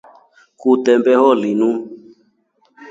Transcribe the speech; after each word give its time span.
Kutembeho 0.59 1.29
linu. 1.41 1.71